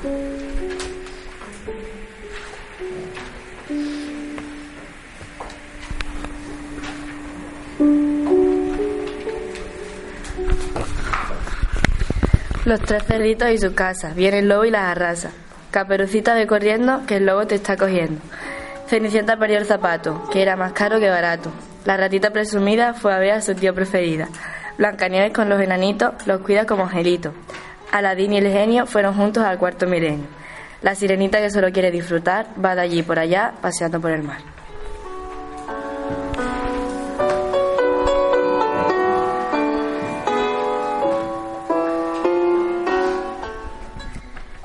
Los 0.00 0.10
tres 12.82 13.02
cerditos 13.04 13.50
y 13.50 13.58
su 13.58 13.74
casa. 13.74 14.12
Viene 14.14 14.38
el 14.38 14.48
lobo 14.48 14.64
y 14.64 14.70
las 14.70 14.82
arrasa. 14.82 15.32
Caperucita 15.72 16.34
ve 16.34 16.46
corriendo 16.46 17.04
que 17.06 17.16
el 17.16 17.26
lobo 17.26 17.48
te 17.48 17.56
está 17.56 17.76
cogiendo. 17.76 18.20
Cenicienta 18.86 19.36
perdió 19.36 19.58
el 19.58 19.66
zapato, 19.66 20.28
que 20.30 20.42
era 20.42 20.54
más 20.54 20.74
caro 20.74 21.00
que 21.00 21.10
barato. 21.10 21.50
La 21.84 21.96
ratita 21.96 22.30
presumida 22.30 22.94
fue 22.94 23.12
a 23.12 23.18
ver 23.18 23.32
a 23.32 23.40
su 23.40 23.56
tío 23.56 23.74
preferida. 23.74 24.28
Blancanieves 24.76 25.32
con 25.32 25.48
los 25.48 25.60
enanitos 25.60 26.24
los 26.24 26.40
cuida 26.42 26.66
como 26.66 26.84
angelitos. 26.84 27.34
Aladín 27.92 28.32
y 28.34 28.38
el 28.38 28.52
genio 28.52 28.86
fueron 28.86 29.14
juntos 29.14 29.44
al 29.44 29.58
cuarto 29.58 29.86
milenio. 29.86 30.26
La 30.82 30.94
sirenita 30.94 31.40
que 31.40 31.50
solo 31.50 31.72
quiere 31.72 31.90
disfrutar 31.90 32.46
va 32.62 32.74
de 32.74 32.82
allí 32.82 33.02
por 33.02 33.18
allá 33.18 33.54
paseando 33.60 34.00
por 34.00 34.10
el 34.12 34.22
mar. 34.22 34.38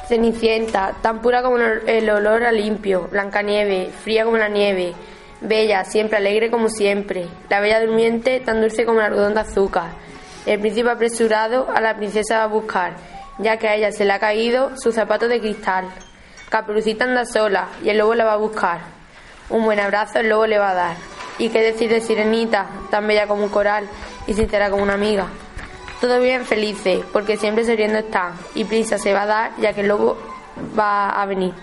Cenicienta, 0.08 0.94
tan 1.02 1.22
pura 1.22 1.42
como 1.42 1.58
el 1.58 2.10
olor 2.10 2.44
a 2.44 2.52
limpio, 2.52 3.08
Blancanieve, 3.10 3.90
fría 4.04 4.26
como 4.26 4.38
la 4.38 4.50
nieve, 4.50 4.94
bella, 5.42 5.84
siempre 5.86 6.18
alegre 6.18 6.52
como 6.52 6.70
siempre, 6.70 7.28
la 7.50 7.62
bella 7.62 7.80
durmiente, 7.84 8.40
tan 8.42 8.62
dulce 8.62 8.86
como 8.86 9.00
el 9.00 9.08
algodón 9.08 9.38
azúcar. 9.38 9.92
El 10.46 10.60
príncipe 10.60 10.90
apresurado 10.90 11.70
a 11.74 11.80
la 11.80 11.96
princesa 11.96 12.40
va 12.40 12.44
a 12.44 12.48
buscar, 12.48 12.96
ya 13.38 13.58
que 13.58 13.68
a 13.70 13.76
ella 13.76 13.92
se 13.92 14.04
le 14.04 14.12
ha 14.12 14.20
caído 14.20 14.72
su 14.78 14.92
zapato 14.92 15.28
de 15.30 15.40
cristal. 15.40 15.86
Caperucita 16.50 17.06
anda 17.06 17.26
sola 17.26 17.70
y 17.82 17.90
el 17.90 17.98
lobo 17.98 18.14
la 18.14 18.26
va 18.26 18.34
a 18.34 18.38
buscar. 18.38 18.82
Un 19.50 19.64
buen 19.64 19.80
abrazo 19.80 20.20
el 20.20 20.30
lobo 20.30 20.46
le 20.46 20.60
va 20.60 20.72
a 20.72 20.74
dar. 20.74 20.98
¿Y 21.38 21.50
qué 21.50 21.62
decir 21.62 21.90
de 21.90 22.02
Sirenita, 22.02 22.68
tan 22.92 23.08
bella 23.08 23.26
como 23.26 23.44
un 23.44 23.50
coral 23.50 23.88
y 24.28 24.34
sincera 24.34 24.70
como 24.70 24.84
una 24.84 24.96
amiga? 24.96 25.28
Todo 26.02 26.20
bien 26.20 26.46
felices, 26.46 27.00
porque 27.14 27.38
siempre 27.38 27.64
sonriendo 27.64 28.00
están, 28.00 28.34
y 28.54 28.66
prisa 28.66 28.98
se 28.98 29.14
va 29.14 29.22
a 29.22 29.26
dar 29.26 29.52
ya 29.60 29.72
que 29.72 29.82
el 29.82 29.88
lobo 29.88 30.18
va 30.78 31.10
a 31.10 31.26
venir. 31.26 31.54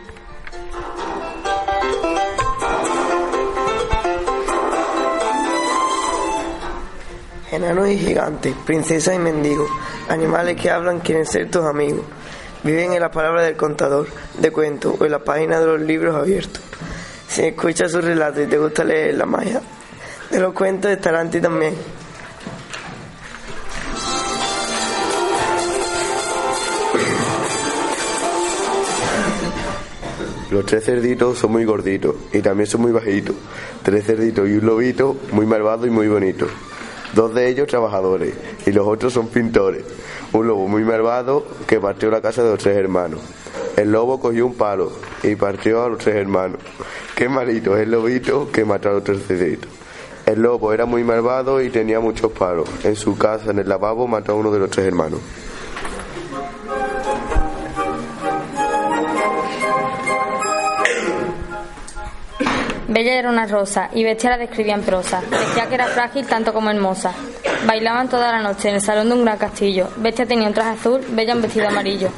Enanos 7.52 7.88
y 7.88 7.98
gigantes, 7.98 8.54
princesas 8.64 9.16
y 9.16 9.18
mendigos, 9.18 9.68
animales 10.08 10.56
que 10.56 10.70
hablan 10.70 11.00
quieren 11.00 11.26
ser 11.26 11.50
tus 11.50 11.64
amigos. 11.64 12.04
Viven 12.62 12.92
en 12.92 13.00
la 13.00 13.10
palabra 13.10 13.42
del 13.42 13.56
contador 13.56 14.06
de 14.38 14.52
cuentos 14.52 14.94
o 15.00 15.04
en 15.04 15.10
la 15.10 15.18
página 15.18 15.58
de 15.58 15.66
los 15.66 15.80
libros 15.80 16.14
abiertos. 16.14 16.62
Si 17.26 17.42
escuchas 17.42 17.90
su 17.90 18.00
relato 18.00 18.40
y 18.40 18.46
te 18.46 18.56
gusta 18.56 18.84
leer 18.84 19.14
la 19.16 19.27
magia 19.27 19.60
de 20.30 20.39
los 20.39 20.52
cuentos, 20.52 20.92
estará 20.92 21.22
en 21.22 21.30
ti 21.30 21.40
también. 21.40 21.74
Los 30.52 30.66
tres 30.66 30.84
cerditos 30.84 31.39
son 31.39 31.52
muy 31.52 31.64
gorditos 31.64 32.14
y 32.33 32.40
también 32.42 32.68
son 32.68 32.83
muy 32.83 32.92
bajitos. 32.92 33.34
Tres 33.83 34.05
cerditos 34.05 34.48
y 34.48 34.52
un 34.52 34.66
lobito 34.66 35.16
muy 35.33 35.46
malvado 35.46 35.86
y 35.86 35.90
muy 35.90 36.06
bonito. 36.06 36.46
Dos 37.14 37.34
de 37.34 37.48
ellos 37.48 37.66
trabajadores 37.66 38.34
y 38.66 38.72
los 38.72 38.86
otros 38.86 39.12
son 39.12 39.28
pintores. 39.28 39.84
Un 40.32 40.46
lobo 40.46 40.68
muy 40.68 40.84
malvado 40.84 41.44
que 41.66 41.80
partió 41.80 42.10
la 42.10 42.20
casa 42.20 42.42
de 42.42 42.50
los 42.50 42.58
tres 42.58 42.76
hermanos. 42.76 43.20
El 43.76 43.90
lobo 43.90 44.20
cogió 44.20 44.46
un 44.46 44.54
palo 44.54 44.92
y 45.22 45.34
partió 45.34 45.82
a 45.82 45.88
los 45.88 45.98
tres 45.98 46.16
hermanos. 46.16 46.60
Qué 47.16 47.28
malito 47.28 47.76
es 47.76 47.82
el 47.82 47.90
lobito 47.90 48.50
que 48.52 48.64
mató 48.64 48.90
a 48.90 48.92
los 48.92 49.04
tres 49.04 49.26
cerditos. 49.26 49.70
El 50.26 50.42
lobo 50.42 50.72
era 50.72 50.86
muy 50.86 51.02
malvado 51.02 51.60
y 51.60 51.70
tenía 51.70 51.98
muchos 51.98 52.30
palos. 52.30 52.68
En 52.84 52.94
su 52.94 53.18
casa, 53.18 53.50
en 53.50 53.58
el 53.58 53.68
lavabo, 53.68 54.06
mató 54.06 54.32
a 54.32 54.34
uno 54.36 54.52
de 54.52 54.60
los 54.60 54.70
tres 54.70 54.86
hermanos. 54.86 55.20
Bella 63.00 63.14
era 63.14 63.30
una 63.30 63.46
rosa 63.46 63.88
y 63.94 64.05
Bestia 64.05 64.28
la 64.28 64.36
describía 64.36 64.74
en 64.74 64.83
prosa. 64.83 65.22
Decía 65.22 65.66
que 65.70 65.74
era 65.74 65.86
frágil 65.86 66.27
tanto 66.27 66.52
como 66.52 66.68
hermosa. 66.68 67.14
Bailaban 67.66 68.11
toda 68.11 68.30
la 68.30 68.42
noche 68.42 68.68
en 68.68 68.74
el 68.74 68.83
salón 68.83 69.08
de 69.08 69.14
un 69.14 69.24
gran 69.24 69.38
castillo. 69.38 69.88
Bestia 69.96 70.27
tenía 70.27 70.46
un 70.46 70.52
traje 70.52 70.78
azul, 70.78 71.00
Bella 71.08 71.34
un 71.34 71.40
vestido 71.40 71.66
amarillo. 71.66 72.10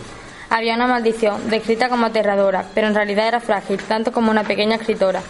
Había 0.50 0.74
una 0.74 0.88
maldición, 0.88 1.48
descrita 1.48 1.88
como 1.88 2.06
aterradora, 2.06 2.64
pero 2.74 2.88
en 2.88 2.96
realidad 2.96 3.28
era 3.28 3.38
frágil, 3.38 3.80
tanto 3.84 4.10
como 4.10 4.32
una 4.32 4.42
pequeña 4.42 4.74
escritora. 4.74 5.22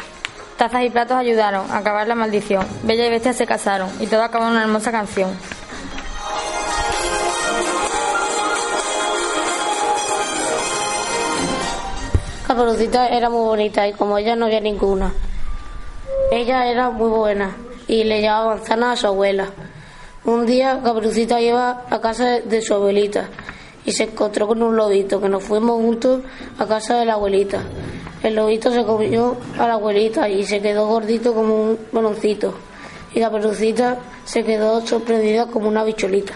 Tazas 0.57 0.85
y 0.85 0.89
platos 0.89 1.19
ayudaron 1.19 1.71
a 1.71 1.77
acabar 1.77 2.09
la 2.09 2.15
maldición. 2.15 2.67
Bella 2.85 3.07
y 3.07 3.11
Bestia 3.11 3.35
se 3.35 3.45
casaron 3.45 3.91
y 4.01 4.07
todo 4.07 4.23
acabó 4.23 4.47
en 4.47 4.53
una 4.53 4.63
hermosa 4.63 4.91
canción. 4.91 5.37
Caperucita 12.47 13.09
era 13.09 13.29
muy 13.29 13.45
bonita 13.45 13.87
y 13.87 13.93
como 13.93 14.17
ella 14.17 14.35
no 14.35 14.47
había 14.47 14.61
ninguna. 14.61 15.13
Ella 16.33 16.67
era 16.67 16.89
muy 16.89 17.11
buena 17.11 17.55
y 17.87 18.05
le 18.05 18.23
llevaba 18.23 18.55
manzanas 18.55 18.93
a 18.95 19.01
su 19.03 19.07
abuela. 19.09 19.51
Un 20.25 20.47
día 20.47 20.81
Caperucita 20.83 21.39
iba 21.39 21.85
a 21.91 22.01
casa 22.01 22.41
de 22.41 22.63
su 22.63 22.73
abuelita 22.73 23.29
y 23.85 23.93
se 23.93 24.05
encontró 24.05 24.47
con 24.47 24.63
un 24.63 24.75
lobito 24.75 25.21
que 25.21 25.29
nos 25.29 25.45
fuimos 25.45 25.79
juntos 25.83 26.23
a 26.59 26.65
casa 26.65 26.97
de 26.97 27.05
la 27.05 27.13
abuelita. 27.15 27.63
El 28.23 28.37
lobito 28.37 28.73
se 28.73 28.83
comió 28.83 29.37
a 29.59 29.69
la 29.69 29.75
abuelita 29.75 30.27
y 30.27 30.47
se 30.47 30.63
quedó 30.63 30.87
gordito 30.87 31.35
como 31.35 31.55
un 31.55 31.79
baloncito. 31.93 32.55
Y 33.15 33.21
Caperucita 33.21 33.99
se 34.25 34.43
quedó 34.43 34.81
sorprendida 34.87 35.49
como 35.49 35.69
una 35.69 35.85
bicholita. 35.85 36.33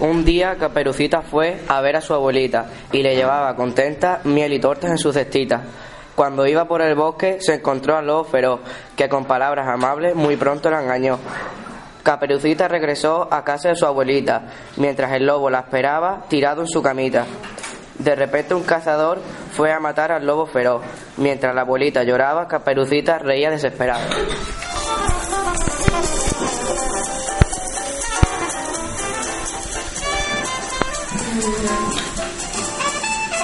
Un 0.00 0.24
día 0.24 0.56
Caperucita 0.56 1.20
fue 1.20 1.60
a 1.68 1.82
ver 1.82 1.96
a 1.96 2.00
su 2.00 2.14
abuelita 2.14 2.66
y 2.90 3.02
le 3.02 3.14
llevaba 3.14 3.54
contenta 3.54 4.20
miel 4.24 4.54
y 4.54 4.58
tortas 4.58 4.90
en 4.90 4.96
su 4.96 5.12
cestita. 5.12 5.62
Cuando 6.14 6.46
iba 6.46 6.66
por 6.66 6.80
el 6.80 6.94
bosque 6.94 7.36
se 7.40 7.56
encontró 7.56 7.98
al 7.98 8.06
lobo 8.06 8.24
feroz, 8.24 8.60
que 8.96 9.10
con 9.10 9.26
palabras 9.26 9.68
amables 9.68 10.14
muy 10.14 10.38
pronto 10.38 10.70
la 10.70 10.82
engañó. 10.82 11.18
Caperucita 12.02 12.66
regresó 12.66 13.28
a 13.30 13.44
casa 13.44 13.68
de 13.68 13.76
su 13.76 13.84
abuelita, 13.84 14.44
mientras 14.78 15.12
el 15.12 15.26
lobo 15.26 15.50
la 15.50 15.60
esperaba 15.60 16.24
tirado 16.28 16.62
en 16.62 16.68
su 16.68 16.80
camita. 16.80 17.26
De 17.98 18.14
repente 18.14 18.54
un 18.54 18.62
cazador 18.62 19.20
fue 19.52 19.70
a 19.70 19.80
matar 19.80 20.12
al 20.12 20.24
lobo 20.24 20.46
feroz. 20.46 20.82
Mientras 21.18 21.54
la 21.54 21.60
abuelita 21.60 22.04
lloraba, 22.04 22.48
Caperucita 22.48 23.18
reía 23.18 23.50
desesperada. 23.50 24.06